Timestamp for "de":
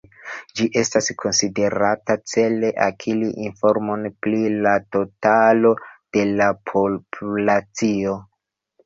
6.19-6.25